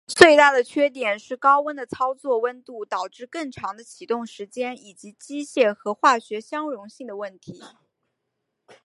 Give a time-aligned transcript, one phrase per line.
[0.07, 7.61] 最大的缺点是高温的操作温度导致更长的启动时间以及机械和化学相容性的问题。